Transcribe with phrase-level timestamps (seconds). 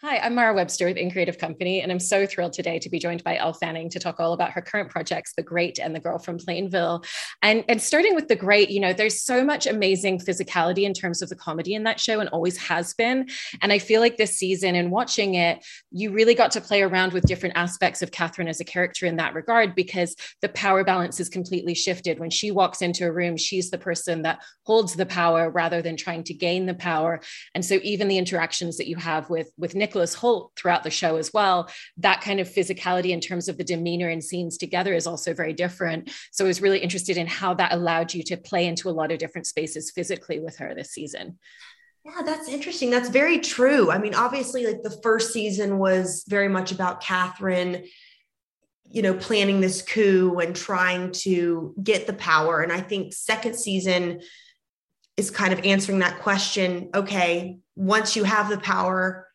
[0.00, 3.00] Hi, I'm Mara Webster with In Creative Company, and I'm so thrilled today to be
[3.00, 5.98] joined by Elle Fanning to talk all about her current projects, The Great and The
[5.98, 7.02] Girl from Plainville.
[7.42, 11.20] And, and starting with The Great, you know, there's so much amazing physicality in terms
[11.20, 13.28] of the comedy in that show and always has been.
[13.60, 17.12] And I feel like this season and watching it, you really got to play around
[17.12, 21.18] with different aspects of Catherine as a character in that regard because the power balance
[21.18, 22.20] is completely shifted.
[22.20, 25.96] When she walks into a room, she's the person that holds the power rather than
[25.96, 27.20] trying to gain the power.
[27.56, 30.90] And so even the interactions that you have with, with Nick Nicholas Hoult throughout the
[30.90, 34.92] show as well, that kind of physicality in terms of the demeanor and scenes together
[34.92, 36.10] is also very different.
[36.30, 39.10] So I was really interested in how that allowed you to play into a lot
[39.10, 41.38] of different spaces physically with her this season.
[42.04, 42.90] Yeah, that's interesting.
[42.90, 43.90] That's very true.
[43.90, 47.84] I mean, obviously, like the first season was very much about Catherine,
[48.90, 52.60] you know, planning this coup and trying to get the power.
[52.60, 54.20] And I think second season
[55.16, 56.90] is kind of answering that question.
[56.94, 59.27] Okay, once you have the power,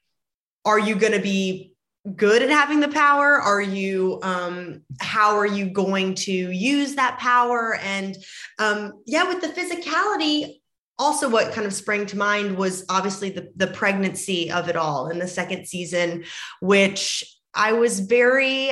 [0.65, 1.73] are you going to be
[2.15, 3.39] good at having the power?
[3.39, 7.75] Are you um how are you going to use that power?
[7.75, 8.17] And
[8.59, 10.59] um yeah with the physicality
[10.99, 15.09] also what kind of sprang to mind was obviously the the pregnancy of it all
[15.09, 16.23] in the second season
[16.61, 17.23] which
[17.55, 18.71] i was very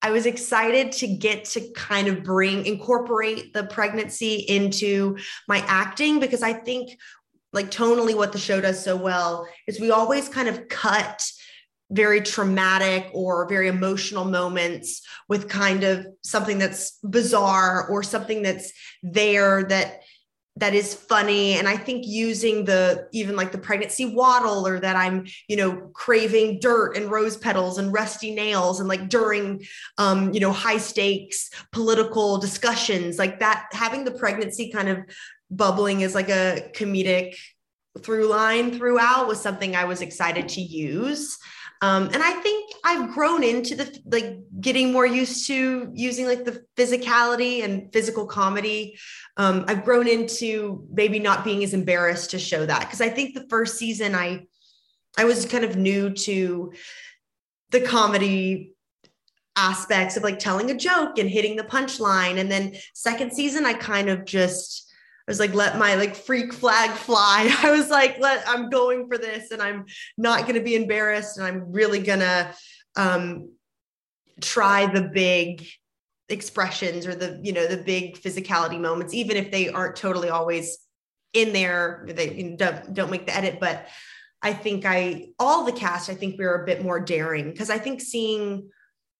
[0.00, 6.20] I was excited to get to kind of bring incorporate the pregnancy into my acting
[6.20, 6.96] because I think
[7.52, 11.30] like tonally what the show does so well is we always kind of cut
[11.90, 18.72] very traumatic or very emotional moments with kind of something that's bizarre or something that's
[19.02, 20.02] there that
[20.58, 21.54] that is funny.
[21.54, 25.90] And i think using the even like the pregnancy waddle or that i'm you know
[25.94, 29.62] craving dirt and rose petals and rusty nails and like during
[29.98, 34.98] um you know high stakes political discussions like that having the pregnancy kind of
[35.50, 37.36] bubbling is like a comedic
[38.00, 41.38] through line throughout was something I was excited to use.
[41.80, 46.44] Um, and I think I've grown into the like getting more used to using like
[46.44, 48.98] the physicality and physical comedy.
[49.36, 53.34] Um, I've grown into maybe not being as embarrassed to show that because I think
[53.34, 54.46] the first season I
[55.16, 56.72] I was kind of new to
[57.70, 58.72] the comedy
[59.54, 62.38] aspects of like telling a joke and hitting the punchline.
[62.38, 64.87] And then second season, I kind of just
[65.28, 67.54] I was like, let my like freak flag fly.
[67.62, 69.84] I was like, let I'm going for this and I'm
[70.16, 72.54] not to be embarrassed and I'm really to
[72.96, 73.52] um,
[74.40, 75.68] try the big
[76.30, 80.78] expressions or the, you know, the big physicality moments, even if they aren't totally always
[81.34, 83.60] in there, they don't, don't make the edit.
[83.60, 83.86] But
[84.40, 87.68] I think I, all the cast, I think we were a bit more daring because
[87.68, 88.70] I think seeing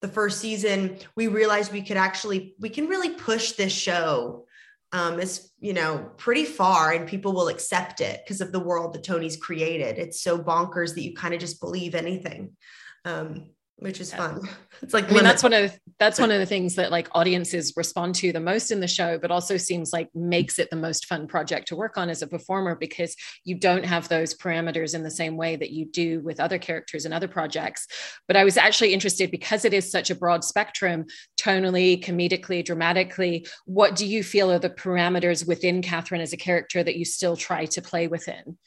[0.00, 4.46] the first season, we realized we could actually, we can really push this show
[4.92, 8.94] um, is you know pretty far and people will accept it because of the world
[8.94, 9.98] that tony's created.
[9.98, 12.56] It's so bonkers that you kind of just believe anything.
[13.04, 14.40] Um, which is fun.
[14.80, 17.08] It's like I mean, that's one of the, that's one of the things that like
[17.10, 20.76] audiences respond to the most in the show, but also seems like makes it the
[20.76, 24.94] most fun project to work on as a performer because you don't have those parameters
[24.94, 27.88] in the same way that you do with other characters and other projects.
[28.28, 31.06] But I was actually interested because it is such a broad spectrum,
[31.36, 33.48] tonally, comedically, dramatically.
[33.64, 37.34] What do you feel are the parameters within Catherine as a character that you still
[37.34, 38.58] try to play within?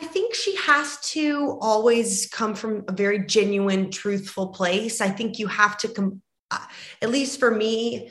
[0.00, 5.00] I think she has to always come from a very genuine, truthful place.
[5.00, 6.20] I think you have to come,
[6.50, 6.64] uh,
[7.00, 8.10] at least for me,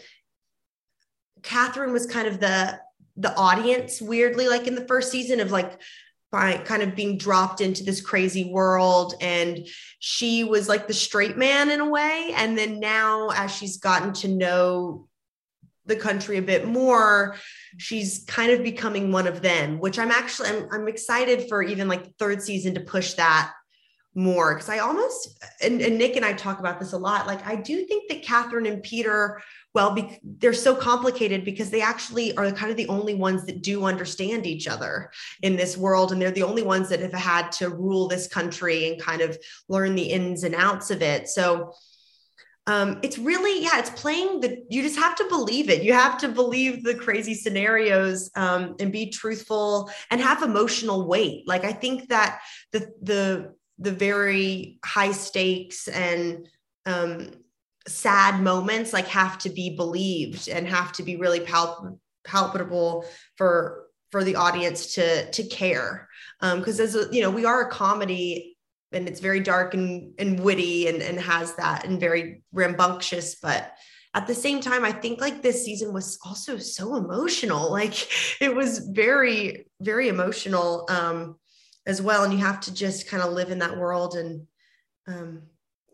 [1.44, 2.80] Catherine was kind of the
[3.18, 5.80] the audience weirdly like in the first season of like
[6.32, 9.66] by kind of being dropped into this crazy world and
[10.00, 14.12] she was like the straight man in a way and then now as she's gotten
[14.12, 15.08] to know
[15.86, 17.38] the country a bit more
[17.78, 21.88] she's kind of becoming one of them which i'm actually i'm, I'm excited for even
[21.88, 23.52] like third season to push that
[24.18, 24.54] more.
[24.54, 27.56] Because i almost and, and, nick and i talk about this a lot like i
[27.56, 29.42] do think that catherine and peter
[29.76, 33.62] well be, they're so complicated because they actually are kind of the only ones that
[33.62, 35.12] do understand each other
[35.44, 38.88] in this world and they're the only ones that have had to rule this country
[38.88, 39.38] and kind of
[39.68, 41.28] learn the ins and outs of it.
[41.28, 41.74] So
[42.68, 45.84] um, it's really yeah it's playing the you just have to believe it.
[45.84, 51.48] You have to believe the crazy scenarios um, and be truthful and have emotional weight.
[51.48, 52.42] Like i think that
[52.72, 56.48] the the the very high stakes and
[56.86, 57.32] um,
[57.88, 63.86] sad moments like have to be believed and have to be really palp- palpable for
[64.12, 66.08] for the audience to to care.
[66.42, 68.55] Because um, as a, you know we are a comedy
[68.92, 73.74] and it's very dark and, and witty and, and has that and very rambunctious but
[74.14, 77.72] at the same time i think like this season was also so emotional.
[77.76, 78.08] Like
[78.42, 81.36] it was very very emotional um
[81.86, 82.24] as well.
[82.24, 84.48] And you have to just kind of live in that world and
[85.08, 85.44] um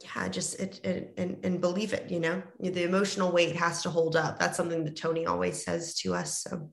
[0.03, 2.41] yeah just it, it and, and believe it you know?
[2.59, 4.39] The emotional weight has to hold up.
[4.39, 6.71] That's something that tony always says to us so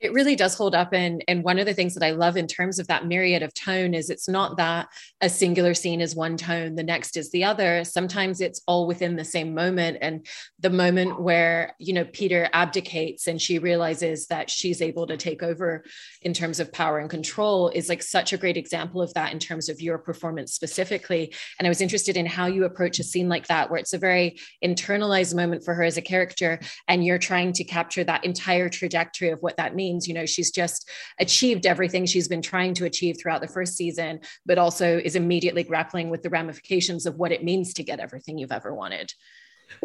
[0.00, 0.92] it really does hold up.
[0.92, 3.52] And, and one of the things that I love in terms of that myriad of
[3.52, 4.88] tone is it's not that
[5.20, 7.84] a singular scene is one tone, the next is the other.
[7.84, 9.98] Sometimes it's all within the same moment.
[10.00, 10.24] And
[10.60, 15.42] the moment where, you know, Peter abdicates and she realizes that she's able to take
[15.42, 15.84] over
[16.22, 19.38] in terms of power and control is like such a great example of that in
[19.38, 21.34] terms of your performance specifically.
[21.58, 23.98] And I was interested in how you approach a scene like that, where it's a
[23.98, 28.68] very internalized moment for her as a character, and you're trying to capture that entire
[28.68, 30.08] trajectory of what that means means.
[30.08, 30.88] You know, she's just
[31.18, 35.62] achieved everything she's been trying to achieve throughout the first season, but also is immediately
[35.62, 39.12] grappling with the ramifications of what it means to get everything you've ever wanted.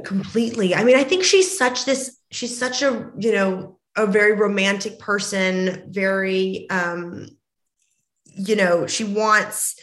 [0.03, 0.73] Completely.
[0.75, 4.97] I mean, I think she's such this, she's such a, you know, a very romantic
[4.99, 7.27] person, very, um,
[8.25, 9.79] you know, she wants,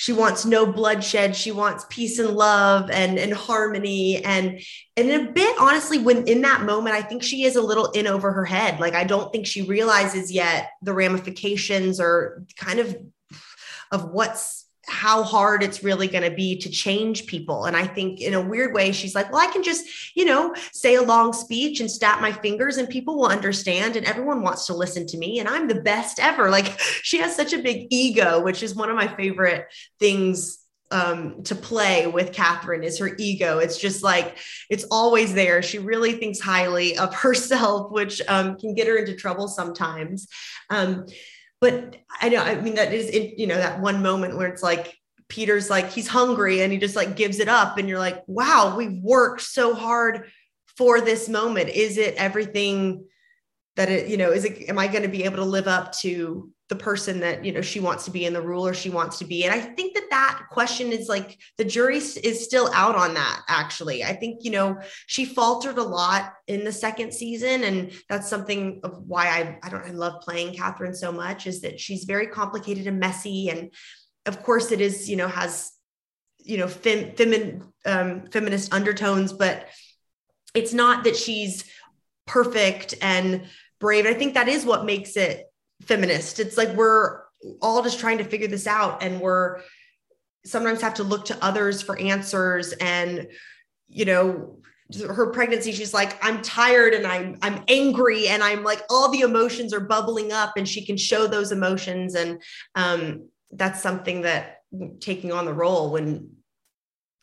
[0.00, 1.34] she wants no bloodshed.
[1.34, 4.24] She wants peace and love and and harmony.
[4.24, 4.60] And
[4.96, 8.06] and a bit honestly when in that moment i think she is a little in
[8.06, 8.78] over her head.
[8.78, 12.96] Like i don't think she realizes yet the ramifications or kind of
[13.90, 17.66] of what's how hard it's really going to be to change people.
[17.66, 20.54] And I think in a weird way, she's like, well, I can just, you know,
[20.72, 24.66] say a long speech and snap my fingers and people will understand and everyone wants
[24.66, 26.48] to listen to me and I'm the best ever.
[26.58, 29.66] Like she has such a big ego, which is one of my favorite
[30.00, 30.58] things
[30.90, 33.58] um, to play with Catherine is her ego.
[33.58, 34.38] It's just like
[34.70, 35.62] it's always there.
[35.62, 40.28] She really thinks highly of herself, which um, can get her into trouble sometimes.
[40.70, 41.06] Um,
[41.60, 44.94] but I know, I mean, that is, you know, that one moment where it's like,
[45.28, 47.76] Peter's like, he's hungry and he just like gives it up.
[47.76, 50.30] And you're like, wow, we've worked so hard
[50.76, 51.68] for this moment.
[51.68, 53.04] Is it everything
[53.78, 55.92] that it, you know, is it, am I going to be able to live up
[56.00, 59.18] to the person that you know she wants to be in the ruler she wants
[59.18, 59.44] to be?
[59.44, 63.42] And i think that that question is like the jury is still out on that
[63.48, 64.02] actually.
[64.02, 68.80] I think you know she faltered a lot in the second season and that's something
[68.82, 72.26] of why i i don't i love playing catherine so much is that she's very
[72.26, 73.72] complicated and messy and
[74.26, 75.70] of course it is you know has
[76.40, 79.68] you know fem, femin, um, feminist undertones but
[80.54, 81.64] it's not that she's
[82.26, 83.46] perfect and
[83.78, 84.06] brave.
[84.06, 85.46] I think that is what makes it
[85.82, 86.40] feminist.
[86.40, 87.22] It's like we're
[87.62, 89.60] all just trying to figure this out and we're
[90.44, 92.72] sometimes have to look to others for answers.
[92.72, 93.28] And
[93.88, 94.58] you know
[95.06, 99.20] her pregnancy she's like i'm tired and i'm i'm angry and i'm like all the
[99.20, 102.14] emotions are bubbling up and she can show those emotions.
[102.14, 102.42] And
[102.74, 104.58] um that's something that
[105.00, 106.30] taking on the role when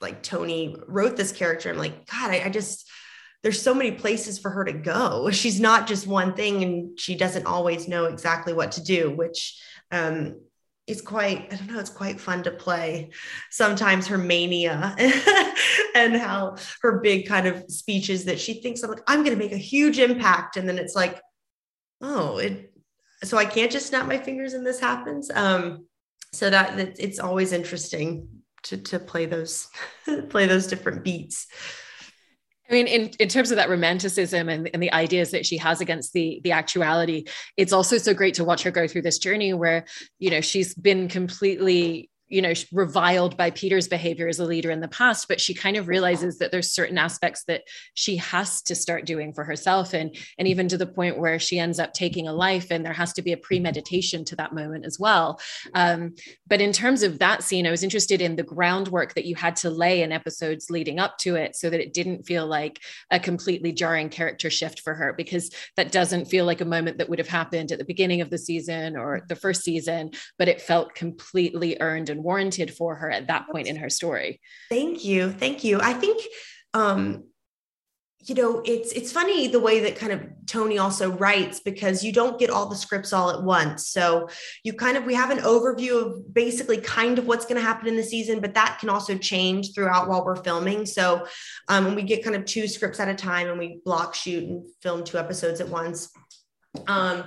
[0.02, 2.90] like tony wrote this character i'm like god I, I just
[3.46, 5.30] there's so many places for her to go.
[5.32, 9.62] She's not just one thing and she doesn't always know exactly what to do, which
[9.92, 10.42] um,
[10.88, 13.12] is quite, I don't know, it's quite fun to play.
[13.52, 14.96] Sometimes her mania
[15.96, 19.44] and how her big kind of speeches that she thinks I'm like, I'm going to
[19.44, 20.58] make a huge impact.
[20.58, 21.22] And then it's like,
[22.02, 22.74] oh, it,
[23.24, 25.30] so I can't just snap my fingers and this happens.
[25.30, 25.86] Um,
[26.34, 28.28] so that, that it's always interesting
[28.64, 29.68] to, to play those,
[30.30, 31.46] play those different beats.
[32.70, 35.82] I mean, in, in terms of that romanticism and, and the ideas that she has
[35.82, 37.26] against the the actuality,
[37.58, 39.86] it's also so great to watch her go through this journey where,
[40.18, 44.80] you know, she's been completely you know reviled by peter's behavior as a leader in
[44.80, 48.76] the past but she kind of realizes that there's certain aspects that she has to
[48.76, 52.28] start doing for herself and and even to the point where she ends up taking
[52.28, 55.40] a life and there has to be a premeditation to that moment as well.
[55.74, 56.16] Um,
[56.48, 59.56] but in terms of that scene i was interested in the groundwork that you had
[59.56, 62.80] to lay in episodes leading up to it so that it didn't feel like
[63.12, 67.10] a completely jarring character shift for her because that doesn't feel like a moment that
[67.10, 70.62] would have happened at the beginning of the season or the first season but it
[70.62, 74.40] felt completely earned warranted for her at that point in her story.
[74.70, 75.32] Thank you.
[75.32, 75.80] Thank you.
[75.82, 76.22] I think
[76.74, 77.24] um
[78.28, 82.12] you know it's it's funny the way that kind of tony also writes because you
[82.12, 84.28] don't get all the scripts all at once so
[84.64, 87.88] you kind of we have an overview of basically kind of what's going to happen
[87.88, 91.26] in the season but that can also change throughout while we're filming so
[91.68, 94.64] um, we get kind of two scripts at a time and we block shoot and
[94.82, 96.12] film two episodes at once
[96.88, 97.24] um,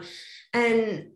[0.53, 1.09] and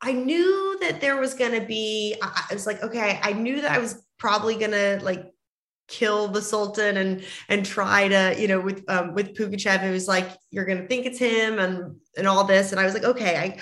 [0.00, 3.72] I knew that there was going to be, I was like, okay, I knew that
[3.72, 5.32] I was probably going to like
[5.88, 10.06] kill the Sultan and, and try to, you know, with, um, with Pugachev, it was
[10.06, 12.70] like, you're going to think it's him and, and all this.
[12.70, 13.58] And I was like, okay, I,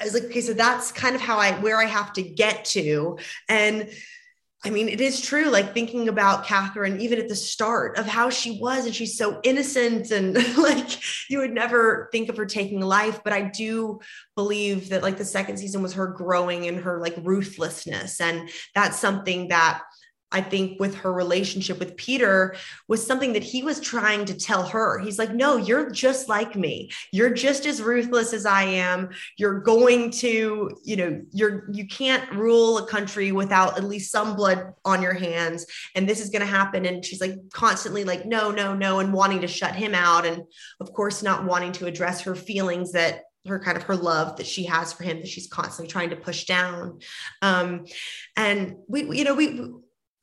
[0.00, 2.64] I was like, okay, so that's kind of how I, where I have to get
[2.66, 3.18] to.
[3.48, 3.90] And
[4.62, 5.48] I mean, it is true.
[5.48, 9.40] Like thinking about Catherine, even at the start of how she was, and she's so
[9.42, 10.98] innocent, and like
[11.30, 13.24] you would never think of her taking life.
[13.24, 14.00] But I do
[14.36, 18.98] believe that like the second season was her growing in her like ruthlessness, and that's
[18.98, 19.80] something that
[20.32, 22.54] I think with her relationship with Peter
[22.86, 24.98] was something that he was trying to tell her.
[24.98, 26.90] He's like, no, you're just like me.
[27.12, 29.10] You're just as ruthless as I am.
[29.36, 34.36] You're going to, you know, you're, you can't rule a country without at least some
[34.36, 35.66] blood on your hands.
[35.96, 36.86] And this is going to happen.
[36.86, 40.26] And she's like constantly like, no, no, no, and wanting to shut him out.
[40.26, 40.42] And
[40.80, 44.46] of course, not wanting to address her feelings that her kind of her love that
[44.46, 46.98] she has for him that she's constantly trying to push down
[47.40, 47.86] um
[48.36, 49.72] and we you know we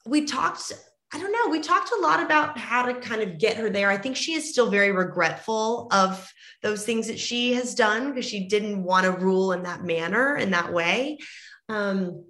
[0.07, 0.71] we talked
[1.13, 1.49] I don't know.
[1.49, 3.89] We talked a lot about how to kind of get her there.
[3.89, 6.29] I think she is still very regretful of
[6.61, 10.35] those things that she has done because she didn't want to rule in that manner,
[10.35, 11.19] in that way.
[11.69, 12.25] Um,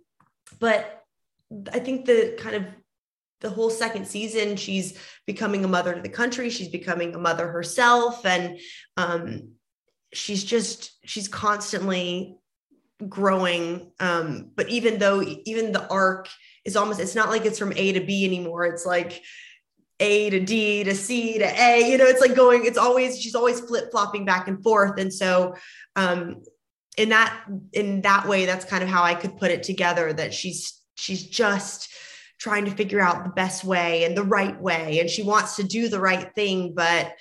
[0.60, 1.04] but
[1.74, 2.66] I think the kind of
[3.42, 6.50] the whole second season, she's becoming a mother to the country.
[6.52, 8.26] She's becoming a mother herself.
[8.26, 8.60] And
[8.96, 9.54] um,
[10.14, 12.38] she's just, she's constantly
[13.08, 13.92] growing.
[14.00, 16.30] Um, but even though, even the arc,
[16.68, 18.66] is almost it's not like it's from A to B anymore.
[18.66, 19.24] It's like
[20.00, 21.90] A to D to C to A.
[21.90, 25.00] You know, it's like going, it's always, she's always flip-flopping back and forth.
[25.00, 25.56] And so
[25.96, 26.44] um
[26.98, 27.32] in that
[27.74, 31.24] in that way, that's kind of how I could put it together that she's she's
[31.24, 31.90] just
[32.40, 35.00] trying to figure out the best way and the right way.
[35.00, 37.14] And she wants to do the right thing, but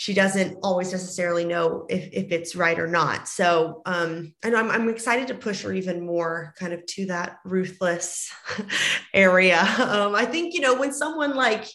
[0.00, 3.28] she doesn't always necessarily know if, if it's right or not.
[3.28, 7.36] So, um, and I'm, I'm excited to push her even more kind of to that
[7.44, 8.32] ruthless
[9.14, 9.60] area.
[9.60, 11.66] Um, I think, you know, when someone like,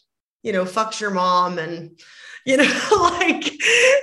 [0.42, 2.00] you know, fucks your mom and,
[2.48, 2.64] you know,
[3.20, 3.44] like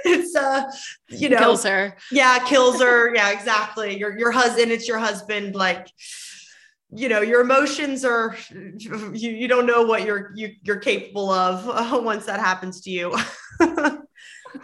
[0.05, 0.71] it's, uh,
[1.09, 1.97] you know, kills her.
[2.13, 2.39] Yeah.
[2.47, 3.13] Kills her.
[3.13, 3.99] yeah, exactly.
[3.99, 5.57] Your, your husband, it's your husband.
[5.57, 5.89] Like,
[6.95, 11.67] you know your emotions are you, you don't know what you're you, you're capable of
[11.67, 13.17] uh, once that happens to you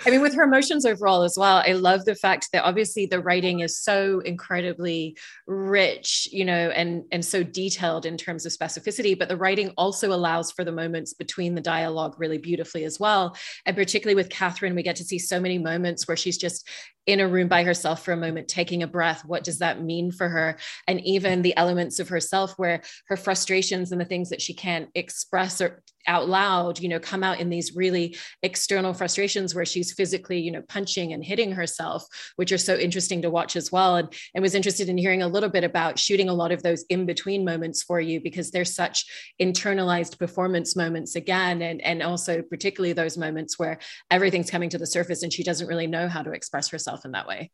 [0.07, 3.21] I mean, with her emotions overall as well, I love the fact that obviously the
[3.21, 5.16] writing is so incredibly
[5.47, 9.18] rich, you know, and and so detailed in terms of specificity.
[9.18, 13.37] But the writing also allows for the moments between the dialogue really beautifully as well.
[13.66, 16.68] And particularly with Catherine, we get to see so many moments where she's just
[17.09, 19.25] in a room by herself for a moment, taking a breath.
[19.25, 20.59] What does that mean for her?
[20.87, 24.91] And even the elements of herself where her frustrations and the things that she can't
[24.95, 29.93] express or out loud, you know, come out in these really external frustrations where she's
[29.93, 32.05] physically, you know, punching and hitting herself,
[32.37, 33.97] which are so interesting to watch as well.
[33.97, 36.85] And, and was interested in hearing a little bit about shooting a lot of those
[36.88, 39.05] in between moments for you because they're such
[39.41, 41.62] internalized performance moments again.
[41.62, 43.79] And, and also particularly those moments where
[44.11, 47.12] everything's coming to the surface and she doesn't really know how to express herself in
[47.12, 47.50] that way.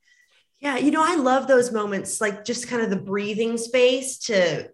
[0.60, 4.70] Yeah, you know, I love those moments, like just kind of the breathing space to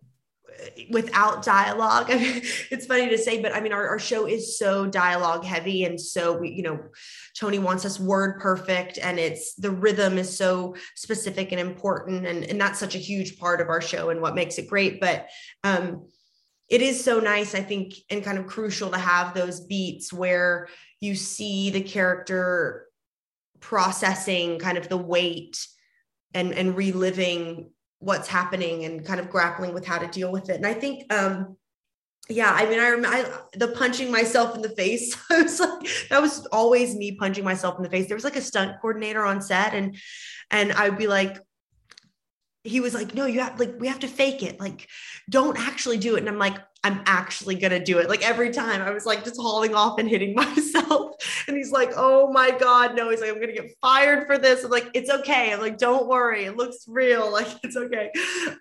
[0.91, 2.07] without dialogue.
[2.11, 5.45] I mean, it's funny to say, but I mean, our, our show is so dialogue
[5.45, 5.85] heavy.
[5.85, 6.81] And so we, you know,
[7.39, 12.27] Tony wants us word perfect and it's the rhythm is so specific and important.
[12.27, 15.01] And, and that's such a huge part of our show and what makes it great.
[15.01, 15.29] But
[15.65, 16.09] um,
[16.69, 20.69] it is so nice, I think, and kind of crucial to have those beats where
[21.01, 22.87] you see the character
[23.61, 25.67] processing kind of the weight
[26.35, 30.57] and and reliving what's happening and kind of grappling with how to deal with it.
[30.57, 31.57] And i think um
[32.29, 36.23] yeah i mean i remember the punching myself in the face I was like that
[36.23, 38.07] was always me punching myself in the face.
[38.07, 39.97] There was like a stunt coordinator on set and
[40.51, 41.39] and i'd be like
[42.63, 44.89] he was like no you have like we have to fake it like
[45.29, 48.09] don't actually do it and i'm like I'm actually going to do it.
[48.09, 51.17] Like every time I was like just hauling off and hitting myself.
[51.47, 53.11] And he's like, oh my God, no.
[53.11, 54.65] He's like, I'm going to get fired for this.
[54.65, 55.53] I'm like, it's okay.
[55.53, 56.45] I'm like, don't worry.
[56.45, 57.31] It looks real.
[57.41, 58.11] Like it's okay.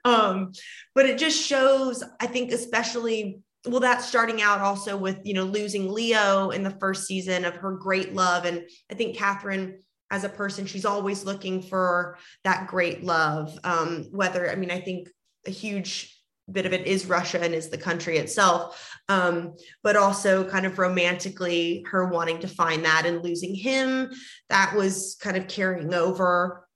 [0.06, 0.52] Um,
[0.96, 5.44] but it just shows, I think, especially well, that's starting out also with, you know,
[5.44, 8.46] losing Leo in the first season of her great love.
[8.46, 13.58] And I think Catherine as a person, she's always looking for that great love.
[13.64, 15.10] Um, whether, I mean, I think
[15.46, 16.16] a huge
[16.52, 20.80] bit of it is Russia and is the country itself, um, but also kind of
[20.80, 24.12] romantically her wanting to find that and losing him.
[24.50, 26.68] That was kind of carrying over,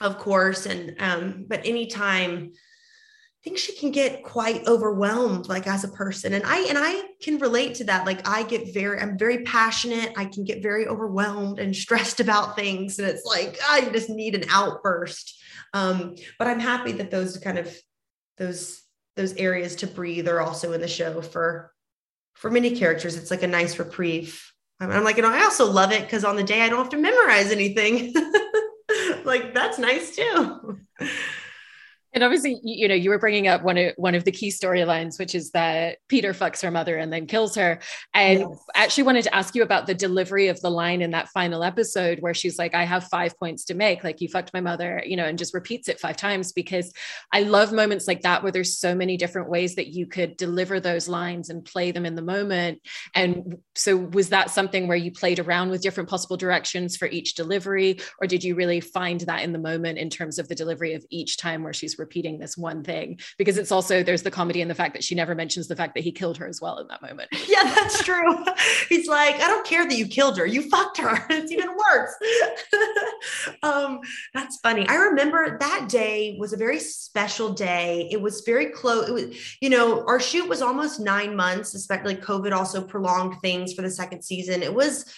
[0.00, 0.66] of course.
[0.66, 2.52] And um, but anytime
[3.42, 6.34] think she can get quite overwhelmed, like as a person.
[6.34, 8.04] And I and I can relate to that.
[8.04, 10.12] Like I get very, I'm very passionate.
[10.16, 12.98] I can get very overwhelmed and stressed about things.
[12.98, 15.38] And it's like I just need an outburst.
[15.72, 17.74] Um, but I'm happy that those kind of
[18.36, 18.82] those
[19.16, 21.72] those areas to breathe are also in the show for
[22.34, 23.16] for many characters.
[23.16, 24.42] It's like a nice reprieve.
[24.80, 26.88] I'm like, you know, I also love it because on the day I don't have
[26.90, 28.14] to memorize anything.
[29.24, 30.78] like that's nice too.
[32.12, 35.18] And obviously, you know, you were bringing up one of one of the key storylines,
[35.18, 37.80] which is that Peter fucks her mother and then kills her.
[38.14, 38.64] And yes.
[38.74, 41.62] I actually wanted to ask you about the delivery of the line in that final
[41.62, 45.02] episode where she's like, "I have five points to make," like you fucked my mother,
[45.06, 46.92] you know, and just repeats it five times because
[47.32, 50.80] I love moments like that where there's so many different ways that you could deliver
[50.80, 52.80] those lines and play them in the moment.
[53.14, 57.34] And so, was that something where you played around with different possible directions for each
[57.34, 60.94] delivery, or did you really find that in the moment in terms of the delivery
[60.94, 64.60] of each time where she's repeating this one thing because it's also there's the comedy
[64.60, 66.78] in the fact that she never mentions the fact that he killed her as well
[66.78, 67.28] in that moment.
[67.50, 68.44] Yeah, that's true.
[68.88, 71.26] He's like, I don't care that you killed her, you fucked her.
[71.30, 72.14] It's even worse.
[73.62, 74.00] um,
[74.34, 74.86] that's funny.
[74.88, 78.08] I remember that day was a very special day.
[78.12, 79.08] It was very close.
[79.08, 83.72] It was, you know, our shoot was almost nine months, especially COVID also prolonged things
[83.72, 84.62] for the second season.
[84.62, 85.12] It was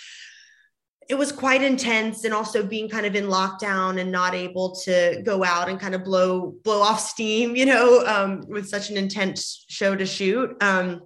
[1.09, 5.21] it was quite intense and also being kind of in lockdown and not able to
[5.25, 8.97] go out and kind of blow blow off steam you know um, with such an
[8.97, 11.03] intense show to shoot um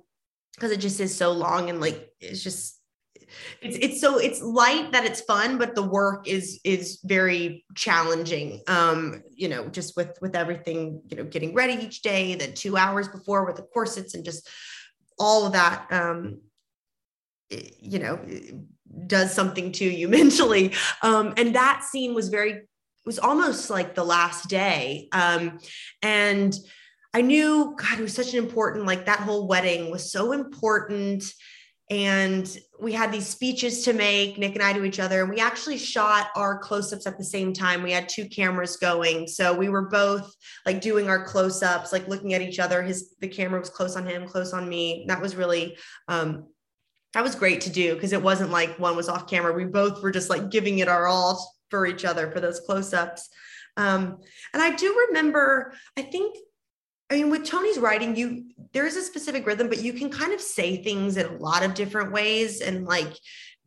[0.55, 2.81] because it just is so long and like it's just
[3.61, 8.62] it's it's so it's light that it's fun but the work is is very challenging
[8.69, 12.76] um you know just with with everything you know getting ready each day the two
[12.76, 14.49] hours before with the corsets and just
[15.19, 16.41] all of that um
[17.50, 18.19] you know
[19.07, 20.73] does something to you mentally.
[21.02, 22.62] Um, and that scene was very,
[23.05, 25.09] was almost like the last day.
[25.12, 25.59] Um,
[26.02, 26.57] and
[27.14, 31.25] I knew, God, it was such an important, like that whole wedding was so important.
[31.88, 35.23] And we had these speeches to make, Nick and I to each other.
[35.23, 37.83] And we actually shot our close ups at the same time.
[37.85, 39.28] We had two cameras going.
[39.28, 40.35] So we were both
[40.66, 42.83] like doing our close ups, like looking at each other.
[42.83, 45.05] His, the camera was close on him, close on me.
[45.07, 45.76] That was really,
[46.09, 46.49] um,
[47.17, 49.51] that was great to do because it wasn't like one was off camera.
[49.51, 52.93] We both were just like giving it our all for each other for those close
[52.93, 53.31] ups.
[53.79, 54.19] Um,
[54.53, 56.37] and I do remember, I think,
[57.09, 60.35] I mean, with Tony's writing, you there is a specific rhythm, but you can kind
[60.35, 62.61] of say things in a lot of different ways.
[62.61, 63.15] And like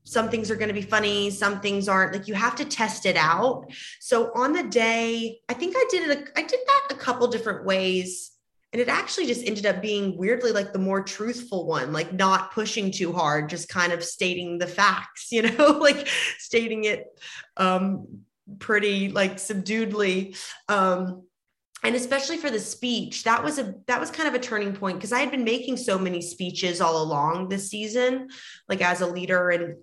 [0.03, 2.13] some things are going to be funny, some things aren't.
[2.13, 3.65] Like you have to test it out.
[3.99, 6.29] So on the day, I think I did it.
[6.35, 8.29] I did that a couple different ways
[8.71, 12.51] and it actually just ended up being weirdly like the more truthful one like not
[12.51, 17.05] pushing too hard just kind of stating the facts you know like stating it
[17.57, 18.07] um
[18.57, 20.35] pretty like subduedly.
[20.67, 21.23] Um
[21.83, 24.97] and especially for the speech that was a that was kind of a turning point
[24.97, 28.27] because i had been making so many speeches all along this season
[28.67, 29.77] like as a leader and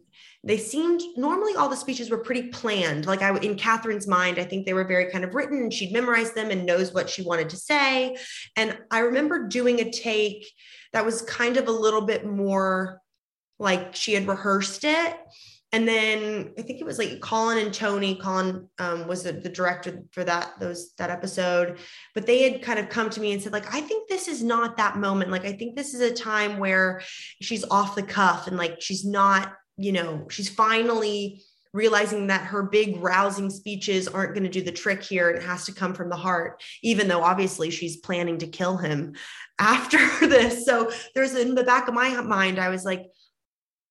[0.47, 3.05] they seemed normally all the speeches were pretty planned.
[3.05, 6.37] Like I in Catherine's mind, I think they were very kind of written she'd memorized
[6.37, 8.17] them and knows what she wanted to say.
[8.55, 10.47] And I remember doing a take
[10.93, 13.01] that was kind of a little bit more
[13.59, 15.17] like she had rehearsed it.
[15.73, 18.15] And then I think it was like Colin and Tony.
[18.15, 21.81] Colin um, was the, the director for that those that episode,
[22.15, 24.45] but they had kind of come to me and said like, I think this is
[24.45, 25.33] not that moment.
[25.33, 27.03] Like I think this is a time where
[27.43, 32.63] she's off the cuff and like she's not you know, she's finally realizing that her
[32.63, 35.29] big rousing speeches aren't going to do the trick here.
[35.29, 38.79] And it has to come from the heart even though obviously she's planning to kill
[38.79, 39.15] him
[39.59, 40.65] after this.
[40.65, 43.07] So there's in the back of my mind i was like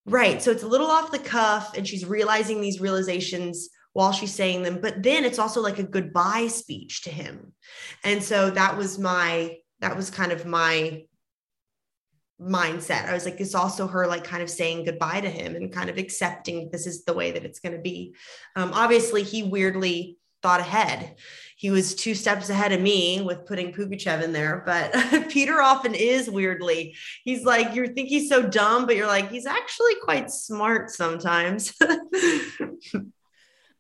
[0.05, 4.33] right so it's a little off the cuff and she's realizing these realizations while she's
[4.33, 7.53] saying them but then it's also like a goodbye speech to him.
[8.03, 11.03] And so that was my that was kind of my
[12.41, 13.07] mindset.
[13.07, 15.89] I was like, it's also her like kind of saying goodbye to him and kind
[15.89, 18.15] of accepting this is the way that it's going to be.
[18.55, 21.15] Um, obviously, he weirdly thought ahead.
[21.57, 24.93] He was two steps ahead of me with putting Pugachev in there, but
[25.29, 26.95] Peter often is weirdly.
[27.23, 31.73] He's like, you think he's so dumb, but you're like, he's actually quite smart sometimes.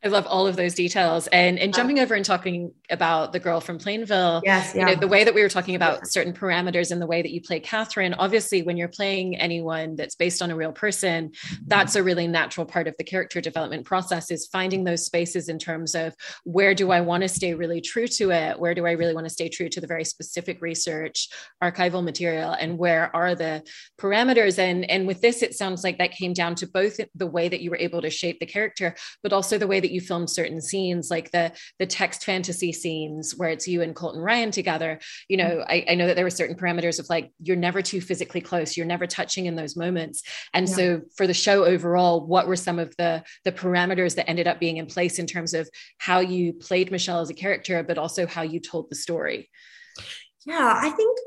[0.05, 1.25] I love all of those details.
[1.27, 4.81] And and jumping over and talking about the girl from Plainville, yes, yeah.
[4.81, 7.31] you know, the way that we were talking about certain parameters and the way that
[7.31, 11.31] you play Catherine, obviously when you're playing anyone that's based on a real person,
[11.65, 15.57] that's a really natural part of the character development process is finding those spaces in
[15.57, 16.13] terms of
[16.43, 18.59] where do I want to stay really true to it?
[18.59, 21.29] Where do I really want to stay true to the very specific research,
[21.63, 23.63] archival material, and where are the
[23.99, 24.59] parameters?
[24.59, 27.61] And, and with this, it sounds like that came down to both the way that
[27.61, 30.61] you were able to shape the character, but also the way that you film certain
[30.61, 35.37] scenes like the the text fantasy scenes where it's you and colton ryan together you
[35.37, 38.41] know I, I, know that there were certain parameters of like you're never too physically
[38.41, 40.75] close you're never touching in those moments and yeah.
[40.75, 44.59] so for the show overall what were some of the the parameters that ended up
[44.59, 48.25] being in place in terms of how you played michelle as a character but also
[48.25, 49.49] how you told the story
[50.45, 51.17] yeah i think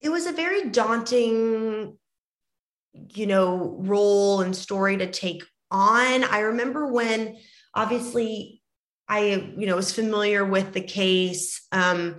[0.00, 1.96] it was a very daunting
[2.92, 7.36] you know role and story to take on i remember when
[7.74, 8.60] obviously
[9.10, 11.66] I, you know, was familiar with the case.
[11.72, 12.18] Um,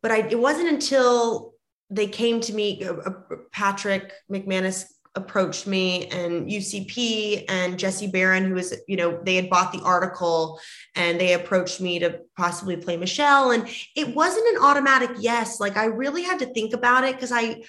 [0.00, 1.54] but I, it wasn't until
[1.90, 3.10] they came to me, uh, uh
[3.50, 4.84] Patrick Macmanus
[5.16, 9.82] approached me and UCP and Jesse Barron, who was, you know, they had bought the
[9.82, 10.60] article
[10.94, 13.50] and they approached me to possibly play Michelle.
[13.50, 15.58] And it wasn't an automatic yes.
[15.58, 17.62] Like I really had to think about it because I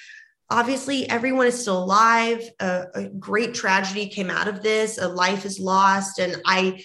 [0.50, 2.48] obviously everyone is still alive.
[2.60, 6.20] A, a great tragedy came out of this, a life is lost.
[6.20, 6.84] And I,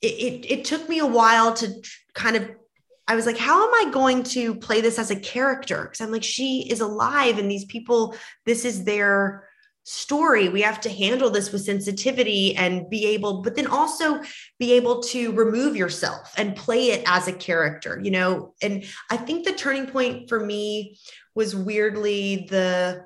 [0.00, 1.72] it, it, it took me a while to
[2.14, 2.50] kind of
[3.08, 5.84] I was like, how am I going to play this as a character?
[5.84, 9.45] Because I'm like, she is alive, and these people, this is their
[9.86, 10.48] story.
[10.48, 14.20] We have to handle this with sensitivity and be able, but then also
[14.58, 18.54] be able to remove yourself and play it as a character, you know?
[18.60, 20.98] And I think the turning point for me
[21.36, 23.04] was weirdly the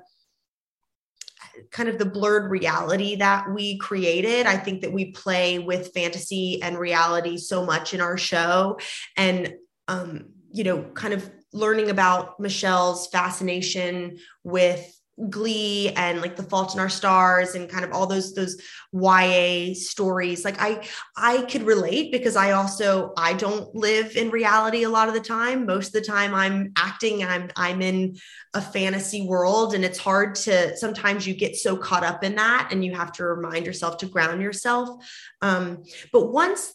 [1.69, 4.47] kind of the blurred reality that we created.
[4.47, 8.79] I think that we play with fantasy and reality so much in our show.
[9.15, 9.53] And
[9.87, 14.97] um, you know, kind of learning about Michelle's fascination with
[15.29, 18.61] glee and like the fault in our stars and kind of all those those
[18.93, 20.43] ya stories.
[20.43, 25.07] Like i i could relate because i also i don't live in reality a lot
[25.07, 25.65] of the time.
[25.65, 28.17] Most of the time i'm acting i'm i'm in
[28.53, 32.69] a fantasy world and it's hard to sometimes you get so caught up in that
[32.71, 35.05] and you have to remind yourself to ground yourself.
[35.41, 36.73] Um but once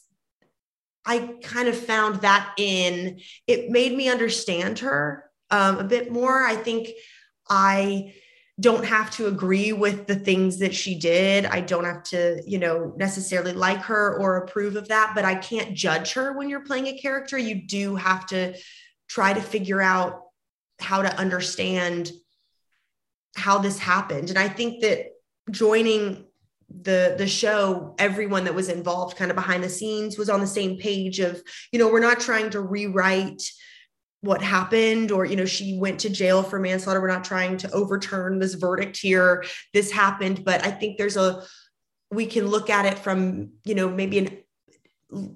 [1.08, 6.42] I kind of found that in it made me understand her um, a bit more.
[6.42, 6.88] I think
[7.48, 8.14] I
[8.58, 11.44] don't have to agree with the things that she did.
[11.44, 15.34] I don't have to, you know, necessarily like her or approve of that, but I
[15.34, 17.36] can't judge her when you're playing a character.
[17.36, 18.54] You do have to
[19.08, 20.22] try to figure out
[20.80, 22.10] how to understand
[23.36, 24.30] how this happened.
[24.30, 25.10] And I think that
[25.50, 26.24] joining
[26.82, 30.46] the the show everyone that was involved kind of behind the scenes was on the
[30.46, 31.40] same page of
[31.70, 33.40] you know we're not trying to rewrite
[34.22, 37.00] what happened or you know she went to jail for manslaughter.
[37.00, 39.44] We're not trying to overturn this verdict here.
[39.72, 41.42] This happened but i think there's a
[42.10, 44.38] we can look at it from you know maybe an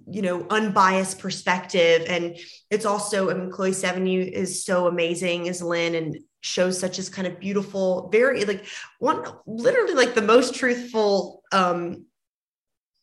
[0.09, 2.05] you know unbiased perspective.
[2.09, 2.37] And
[2.71, 7.11] it's also i mean chloe sevigny is so amazing as lynn and shows such as
[7.11, 8.65] kind of beautiful, very like
[8.99, 12.07] one literally like the most truthful um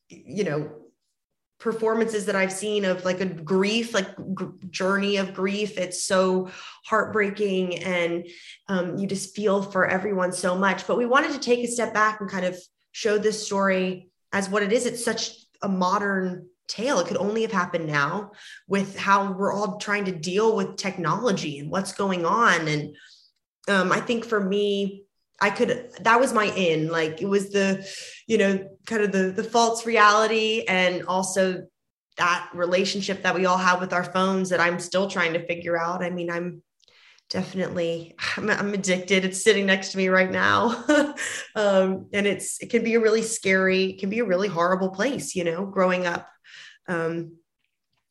[0.10, 0.72] you know
[1.60, 4.08] performances that I've seen of like a grief, like
[4.70, 5.78] journey of grief.
[5.78, 6.50] It's so
[6.86, 8.28] heartbreaking and
[8.67, 10.86] um, you just feel for everyone so much.
[10.86, 12.58] But we wanted to take a step back and kind of
[12.91, 14.86] show this story as what it is.
[14.86, 17.00] It's such a modern tale.
[17.00, 18.32] It could only have happened now
[18.67, 22.67] with how we're all trying to deal with technology and what's going on.
[22.67, 22.96] And
[23.67, 25.06] um, I think for me,
[25.39, 27.88] I could that was my in like it was the
[28.26, 31.67] you know kind of the the false reality and also
[32.17, 35.78] that relationship that we all have with our phones that I'm still trying to figure
[35.78, 36.04] out.
[36.04, 36.63] I mean, I'm
[37.30, 39.26] definitely I'm, I'm addicted.
[39.26, 40.84] It's sitting next to me right now.
[41.56, 44.89] um, and it's it can be a really scary, it can be a really horrible
[44.89, 46.28] place, you know, growing up.
[46.88, 47.38] Um,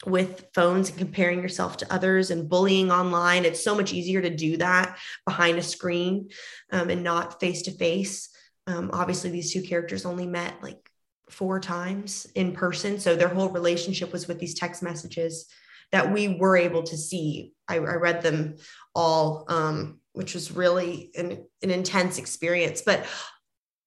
[0.04, 3.44] with phones and comparing yourself to others and bullying online.
[3.44, 6.28] It's so much easier to do that behind a screen
[6.70, 8.28] um, and not face to face.
[8.68, 10.90] Obviously, these two characters only met like
[11.30, 12.98] four times in person.
[12.98, 15.46] So their whole relationship was with these text messages
[15.92, 17.52] that we were able to see.
[17.68, 18.56] I, I read them
[18.94, 22.82] all, um, which was really an, an intense experience.
[22.82, 23.06] But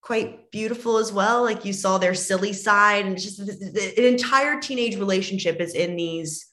[0.02, 1.44] quite beautiful as well.
[1.44, 6.48] Like you saw their silly side, and just an entire teenage relationship is in these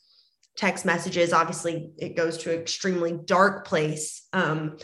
[0.56, 1.32] text messages.
[1.32, 4.26] Obviously, it goes to an extremely dark place.
[4.32, 4.78] Um,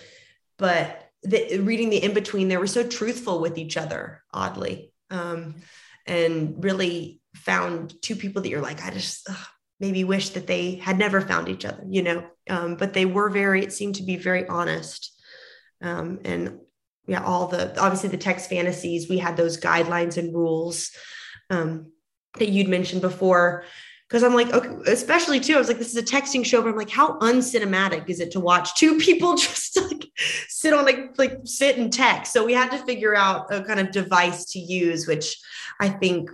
[0.59, 5.57] but the, reading the in between, they were so truthful with each other, oddly, um,
[6.07, 9.47] and really found two people that you're like, I just ugh,
[9.81, 12.25] maybe wish that they had never found each other, you know.
[12.49, 15.11] Um, but they were very, it seemed to be very honest.
[15.81, 16.59] Um, and
[17.07, 20.91] yeah, all the obviously the text fantasies, we had those guidelines and rules
[21.51, 21.93] um,
[22.39, 23.65] that you'd mentioned before.
[24.09, 26.69] Because I'm like, okay, especially too, I was like, this is a texting show, but
[26.69, 30.07] I'm like, how uncinematic is it to watch two people just like
[30.49, 32.33] sit on like like sit and text?
[32.33, 35.39] So we had to figure out a kind of device to use, which
[35.81, 36.31] I think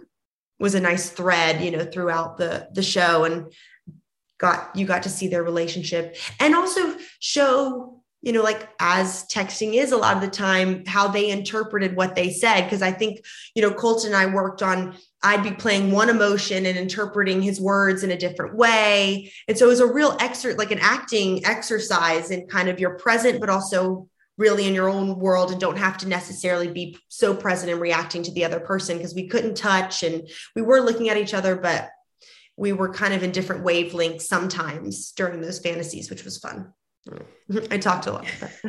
[0.58, 3.52] was a nice thread, you know, throughout the the show and
[4.38, 9.74] got you got to see their relationship and also show you know, like as texting
[9.74, 12.62] is a lot of the time, how they interpreted what they said.
[12.62, 16.66] Because I think, you know, Colton and I worked on, I'd be playing one emotion
[16.66, 19.32] and interpreting his words in a different way.
[19.46, 22.98] And so it was a real excerpt, like an acting exercise in kind of your
[22.98, 27.34] present, but also really in your own world and don't have to necessarily be so
[27.34, 31.08] present and reacting to the other person because we couldn't touch and we were looking
[31.08, 31.90] at each other, but
[32.56, 36.72] we were kind of in different wavelengths sometimes during those fantasies, which was fun.
[37.08, 37.22] Hmm.
[37.70, 38.26] I talked a lot.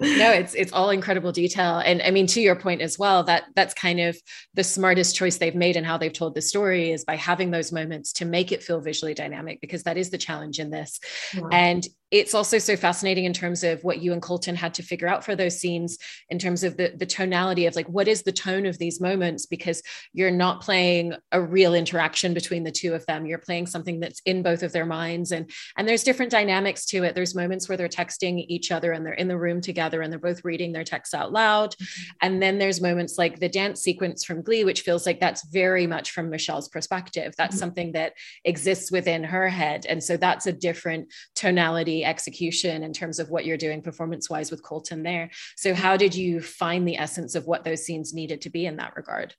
[0.00, 3.24] no, it's it's all incredible detail, and I mean to your point as well.
[3.24, 4.18] That that's kind of
[4.54, 7.72] the smartest choice they've made and how they've told the story is by having those
[7.72, 11.00] moments to make it feel visually dynamic because that is the challenge in this.
[11.34, 11.42] Yeah.
[11.52, 15.08] And it's also so fascinating in terms of what you and Colton had to figure
[15.08, 15.98] out for those scenes
[16.30, 19.44] in terms of the, the tonality of like what is the tone of these moments
[19.44, 19.82] because
[20.14, 24.22] you're not playing a real interaction between the two of them you're playing something that's
[24.24, 27.76] in both of their minds and and there's different dynamics to it there's moments where
[27.76, 30.84] they're texting each other and they're in the room together and they're both reading their
[30.84, 32.10] texts out loud mm-hmm.
[32.22, 35.86] and then there's moments like the dance sequence from glee which feels like that's very
[35.86, 37.60] much from michelle's perspective that's mm-hmm.
[37.60, 38.12] something that
[38.44, 43.44] exists within her head and so that's a different tonality execution in terms of what
[43.44, 45.30] you're doing performance wise with Colton there.
[45.56, 48.76] So, how did you find the essence of what those scenes needed to be in
[48.76, 49.34] that regard?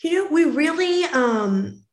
[0.00, 1.84] You know, we really, um,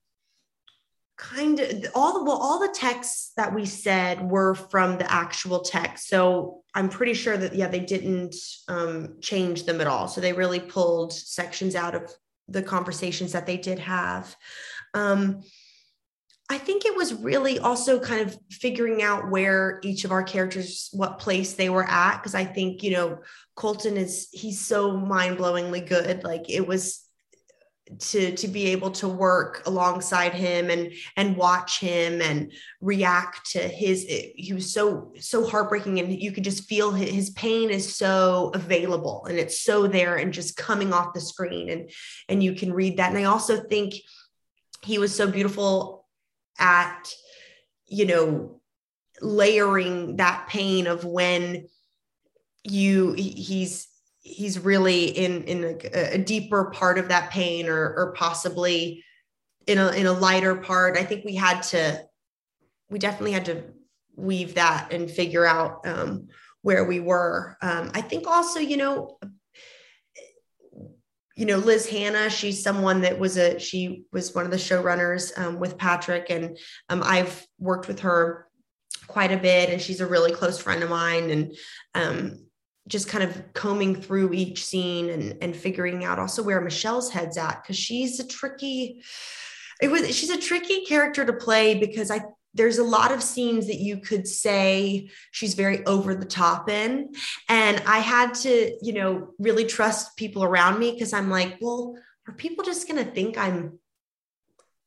[1.21, 5.59] kind of all the well all the texts that we said were from the actual
[5.59, 8.35] text so i'm pretty sure that yeah they didn't
[8.67, 12.11] um, change them at all so they really pulled sections out of
[12.47, 14.35] the conversations that they did have
[14.95, 15.41] um,
[16.49, 20.89] I think it was really also kind of figuring out where each of our characters,
[20.91, 22.21] what place they were at.
[22.21, 23.19] Cause I think, you know,
[23.55, 26.25] Colton is, he's so mind blowingly good.
[26.25, 27.05] Like it was
[27.99, 33.59] to to be able to work alongside him and and watch him and react to
[33.59, 37.95] his he was so so heartbreaking and you could just feel his, his pain is
[37.95, 41.89] so available and it's so there and just coming off the screen and
[42.29, 43.09] and you can read that.
[43.09, 43.95] And i also think
[44.83, 46.07] he was so beautiful
[46.59, 47.13] at
[47.87, 48.61] you know
[49.21, 51.67] layering that pain of when
[52.63, 53.87] you he's
[54.21, 59.03] he's really in in a, a, deeper part of that pain or or possibly
[59.67, 60.97] in a in a lighter part.
[60.97, 62.03] I think we had to
[62.89, 63.63] we definitely had to
[64.15, 66.27] weave that and figure out um,
[66.61, 67.57] where we were.
[67.61, 69.17] Um, i think also you know
[71.41, 75.35] you know, Liz Hannah, she's someone that was a, she was one of the showrunners
[75.39, 76.55] um, with Patrick, and
[76.89, 78.47] um, I've worked with her
[79.07, 81.55] quite a bit, and she's a really close friend of mine, and
[81.95, 82.45] um,
[82.87, 87.37] just kind of combing through each scene and and figuring out also where Michelle's head's
[87.37, 89.01] at because she's a tricky.
[89.81, 92.21] It was she's a tricky character to play because I
[92.53, 97.13] there's a lot of scenes that you could say she's very over the top in
[97.49, 101.95] and i had to you know really trust people around me because i'm like well
[102.27, 103.79] are people just going to think i'm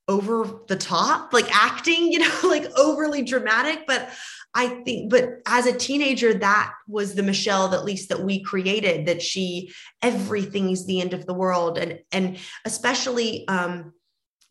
[0.06, 4.10] over the top like acting you know like overly dramatic but
[4.54, 9.06] i think but as a teenager that was the michelle at least that we created
[9.06, 13.92] that she everything is the end of the world and and especially um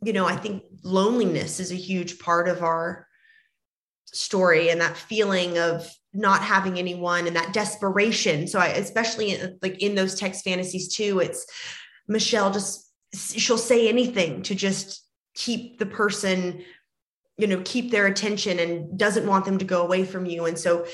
[0.05, 3.07] you know, I think loneliness is a huge part of our
[4.05, 8.47] story and that feeling of not having anyone and that desperation.
[8.47, 11.45] So I, especially in, like in those text fantasies too, it's
[12.07, 16.63] Michelle just, she'll say anything to just keep the person,
[17.37, 20.45] you know, keep their attention and doesn't want them to go away from you.
[20.45, 20.85] And so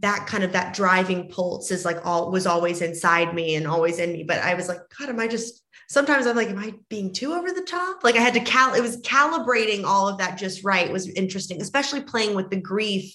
[0.00, 3.98] that kind of that driving pulse is like all was always inside me and always
[3.98, 4.22] in me.
[4.22, 7.32] But I was like, God, am I just sometimes I'm like, am I being too
[7.32, 8.04] over the top?
[8.04, 11.60] Like I had to cal it was calibrating all of that just right was interesting,
[11.60, 13.12] especially playing with the grief,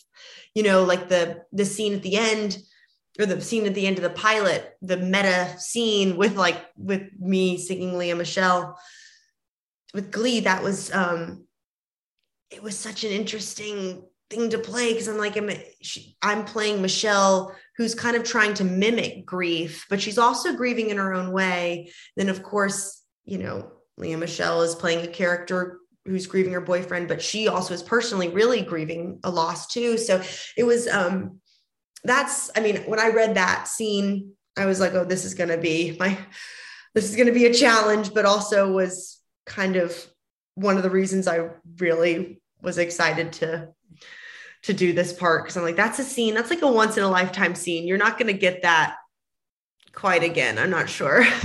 [0.54, 2.58] you know, like the the scene at the end
[3.18, 7.04] or the scene at the end of the pilot, the meta scene with like with
[7.18, 8.78] me singing lea michele
[9.94, 11.46] with Glee, that was um
[12.54, 15.50] it was such an interesting thing to play because I'm like, I'm,
[16.22, 20.98] I'm playing Michelle, who's kind of trying to mimic grief, but she's also grieving in
[20.98, 21.92] her own way.
[22.16, 27.08] Then, of course, you know, Lea Michele is playing a character who's grieving her boyfriend,
[27.08, 29.98] but she also is personally really grieving a loss too.
[29.98, 30.22] So
[30.58, 31.40] it was, um,
[32.04, 35.50] that's, I mean, when I read that scene, I was like, oh, this is going
[35.50, 36.18] to be my,
[36.94, 39.96] this is going to be a challenge, but also was kind of
[40.56, 43.70] one of the reasons I really was excited to
[44.64, 47.04] to do this part because I'm like, that's a scene, that's like a once in
[47.04, 47.86] a lifetime scene.
[47.86, 48.96] You're not going to get that
[49.92, 50.58] quite again.
[50.58, 51.24] I'm not sure.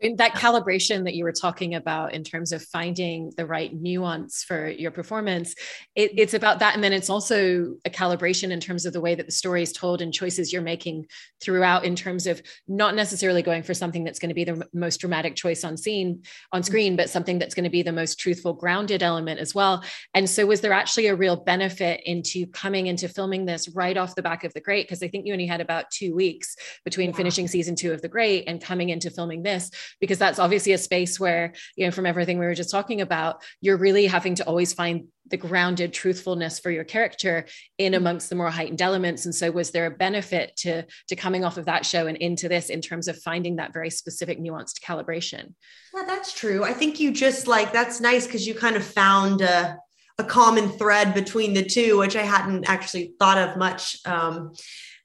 [0.00, 4.42] in that calibration that you were talking about in terms of finding the right nuance
[4.42, 5.54] for your performance
[5.94, 9.14] it, it's about that and then it's also a calibration in terms of the way
[9.14, 11.06] that the story is told and choices you're making
[11.40, 14.98] throughout in terms of not necessarily going for something that's going to be the most
[14.98, 16.66] dramatic choice on scene on mm-hmm.
[16.66, 20.28] screen but something that's going to be the most truthful grounded element as well and
[20.28, 24.22] so was there actually a real benefit into coming into filming this right off the
[24.22, 27.16] back of the great because i think you only had about two weeks between yeah.
[27.16, 30.78] finishing season two of the great and coming into filming this because that's obviously a
[30.78, 34.46] space where you know from everything we were just talking about you're really having to
[34.46, 37.46] always find the grounded truthfulness for your character
[37.78, 38.02] in mm-hmm.
[38.02, 39.24] amongst the more heightened elements.
[39.24, 42.48] And so was there a benefit to to coming off of that show and into
[42.48, 45.54] this in terms of finding that very specific nuanced calibration?
[45.94, 46.64] Yeah that's true.
[46.64, 49.78] I think you just like that's nice because you kind of found a,
[50.18, 54.52] a common thread between the two which i hadn't actually thought of much um,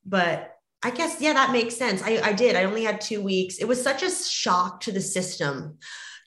[0.05, 2.01] but I guess, yeah, that makes sense.
[2.01, 2.55] I, I did.
[2.55, 3.57] I only had two weeks.
[3.57, 5.77] It was such a shock to the system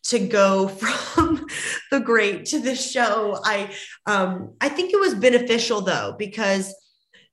[0.04, 1.46] to go from
[1.90, 3.38] the great to the show.
[3.44, 3.74] I
[4.06, 6.74] um I think it was beneficial though, because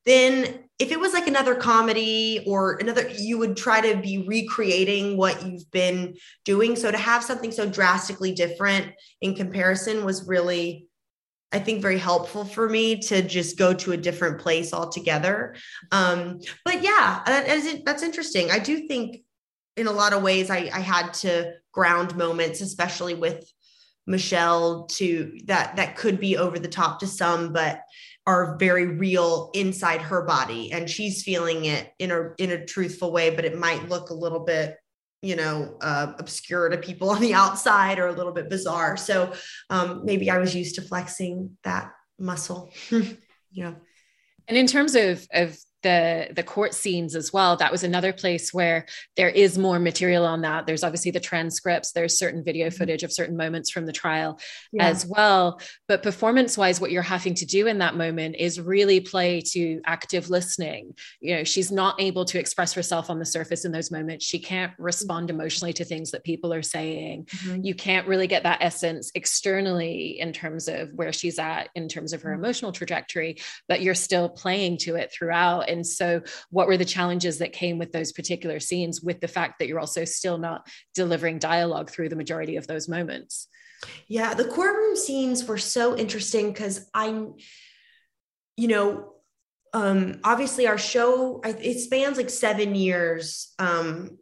[0.05, 5.17] then if it was like another comedy or another, you would try to be recreating
[5.17, 6.77] what you've been doing.
[6.77, 10.87] So to have something so drastically different in comparison was really
[11.51, 15.55] I think very helpful for me to just go to a different place altogether.
[15.91, 18.51] Um, but yeah, that is, that's interesting.
[18.51, 19.23] I do think
[19.75, 23.51] in a lot of ways I, I had to ground moments, especially with
[24.05, 27.81] Michelle to that that could be over the top to some, but
[28.25, 33.11] are very real inside her body and she's feeling it in a in a truthful
[33.11, 34.75] way, but it might look a little bit
[35.21, 38.97] you know uh, obscure to people on the outside or a little bit bizarre.
[38.97, 39.33] So
[39.69, 42.71] um, maybe i was used to flexing that muscle.
[43.51, 43.73] Yeah.
[44.47, 48.53] And in terms of of the the court scenes as well that was another place
[48.53, 52.77] where there is more material on that there's obviously the transcripts there's certain video mm-hmm.
[52.77, 54.39] footage of certain moments from the trial
[54.73, 54.87] yeah.
[54.87, 58.99] as well but performance wise what you're having to do in that moment is really
[58.99, 63.63] play to active listening you know she's not able to express herself on the surface
[63.63, 65.39] in those moments she can't respond mm-hmm.
[65.39, 67.63] emotionally to things that people are saying mm-hmm.
[67.63, 72.11] you can't really get that essence externally in terms of where she's at in terms
[72.11, 72.43] of her mm-hmm.
[72.43, 73.37] emotional trajectory
[73.69, 77.77] but you're still playing to it throughout and so, what were the challenges that came
[77.77, 82.09] with those particular scenes, with the fact that you're also still not delivering dialogue through
[82.09, 83.47] the majority of those moments?
[84.07, 87.07] Yeah, the courtroom scenes were so interesting because I,
[88.57, 89.13] you know,
[89.73, 94.17] um, obviously our show it spans like seven years, um,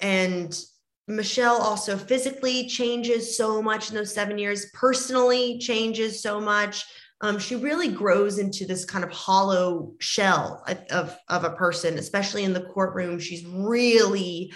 [0.00, 0.58] and
[1.06, 6.84] Michelle also physically changes so much in those seven years, personally changes so much
[7.20, 12.44] um, she really grows into this kind of hollow shell of, of a person, especially
[12.44, 13.18] in the courtroom.
[13.18, 14.52] She's really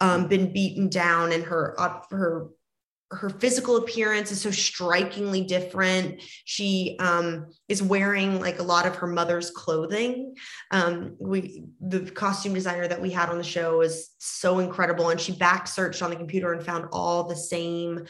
[0.00, 2.48] um, been beaten down and her uh, her
[3.12, 6.20] her physical appearance is so strikingly different.
[6.44, 10.34] She um, is wearing like a lot of her mother's clothing.
[10.72, 15.20] Um, we the costume designer that we had on the show is so incredible, and
[15.20, 18.06] she back searched on the computer and found all the same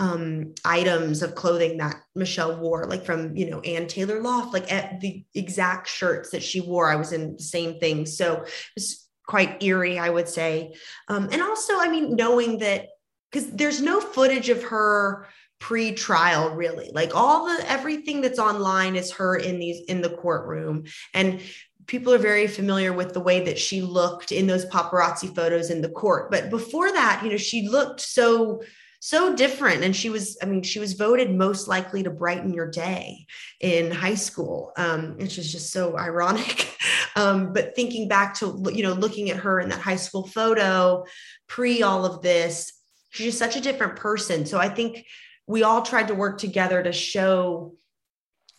[0.00, 4.72] um, items of clothing that Michelle wore, like from, you know, Ann Taylor Loft, like
[4.72, 6.88] at the exact shirts that she wore.
[6.88, 8.06] I was in the same thing.
[8.06, 8.44] So
[8.76, 10.74] it's quite eerie, I would say.
[11.08, 12.86] Um, and also, I mean, knowing that
[13.30, 15.28] because there's no footage of her
[15.60, 20.84] pre-trial really like all the everything that's online is her in these in the courtroom
[21.14, 21.40] and
[21.86, 25.82] people are very familiar with the way that she looked in those paparazzi photos in
[25.82, 28.62] the court but before that you know she looked so
[29.00, 29.84] so different.
[29.84, 33.26] And she was i mean she was voted most likely to brighten your day
[33.60, 36.74] in high school um, which is just so ironic.
[37.16, 41.04] Um, but thinking back to you know looking at her in that high school photo
[41.48, 42.72] pre all of this
[43.10, 44.46] she's just such a different person.
[44.46, 45.04] So i think
[45.46, 47.74] we all tried to work together to show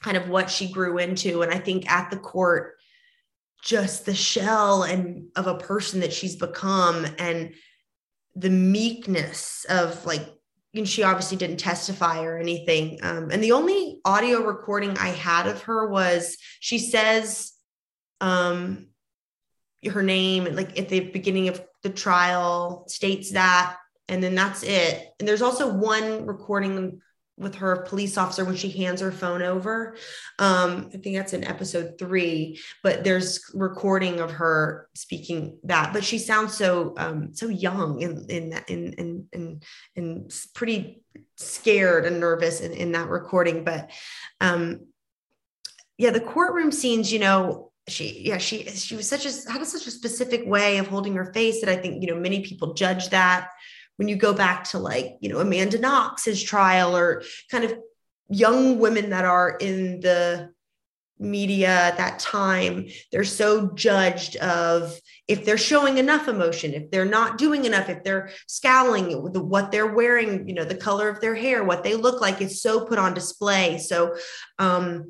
[0.04, 1.42] kind of what she grew into.
[1.42, 2.76] And i think at the court
[3.62, 7.06] just the shell and of a person that she's become.
[7.18, 7.54] And
[8.40, 10.28] the meekness of like
[10.76, 15.48] and she obviously didn't testify or anything um, and the only audio recording i had
[15.48, 17.54] of her was she says
[18.22, 18.88] um,
[19.92, 23.78] her name like at the beginning of the trial states that
[24.10, 25.14] and then that's it.
[25.20, 27.00] And there's also one recording
[27.40, 29.96] with her police officer when she hands her phone over.
[30.38, 36.04] Um, I think that's in episode three, but there's recording of her speaking that, but
[36.04, 39.62] she sounds so um, so young that in in in,
[39.96, 41.02] in pretty
[41.38, 43.64] scared and nervous in, in that recording.
[43.64, 43.90] But
[44.42, 44.88] um,
[45.98, 49.88] yeah, the courtroom scenes, you know, she yeah she she was such a had such
[49.88, 53.10] a specific way of holding her face that I think you know many people judge
[53.10, 53.50] that
[54.00, 57.22] when you go back to like, you know, Amanda Knox's trial or
[57.52, 57.74] kind of
[58.30, 60.54] young women that are in the
[61.22, 64.98] media at that time they're so judged of
[65.28, 69.70] if they're showing enough emotion if they're not doing enough if they're scowling the, what
[69.70, 72.86] they're wearing you know the color of their hair what they look like is so
[72.86, 73.78] put on display.
[73.80, 74.16] So
[74.60, 75.10] um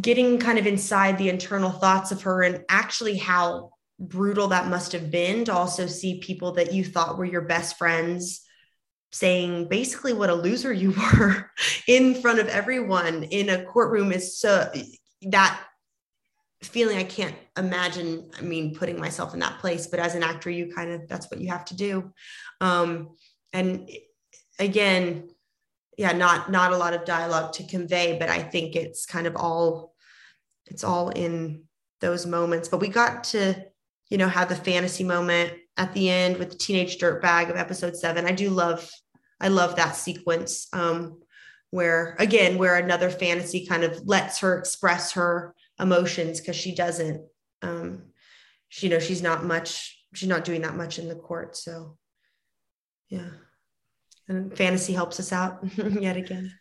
[0.00, 4.92] getting kind of inside the internal thoughts of her and actually how brutal that must
[4.92, 8.42] have been to also see people that you thought were your best friends
[9.10, 11.50] saying basically what a loser you were
[11.86, 14.70] in front of everyone in a courtroom is so
[15.22, 15.60] that
[16.62, 20.50] feeling I can't imagine I mean putting myself in that place but as an actor
[20.50, 22.12] you kind of that's what you have to do.
[22.60, 23.10] Um
[23.52, 23.88] and
[24.58, 25.30] again
[25.96, 29.36] yeah not not a lot of dialogue to convey but I think it's kind of
[29.36, 29.94] all
[30.66, 31.62] it's all in
[32.00, 32.68] those moments.
[32.68, 33.64] But we got to
[34.10, 37.96] you know have the fantasy moment at the end with the teenage dirtbag of episode
[37.96, 38.88] 7 I do love
[39.40, 41.20] I love that sequence um
[41.70, 47.22] where again where another fantasy kind of lets her express her emotions because she doesn't
[47.62, 48.02] um
[48.68, 51.56] she, you know she's not much she's not doing that much in the court.
[51.56, 51.96] So
[53.08, 53.30] yeah.
[54.28, 56.52] And fantasy helps us out yet again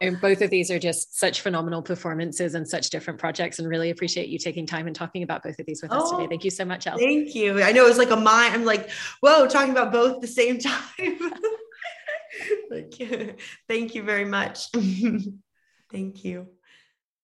[0.00, 3.90] and both of these are just such phenomenal performances and such different projects and really
[3.90, 6.24] appreciate you taking time and talking about both of these with oh, us today.
[6.24, 6.98] Oh, thank you so much Elle.
[6.98, 7.62] thank you.
[7.62, 8.90] I know it was like a mind i'm like
[9.20, 10.78] whoa talking about both at the same time.
[12.70, 12.92] Like,
[13.68, 14.68] thank you very much.
[15.90, 16.48] Thank you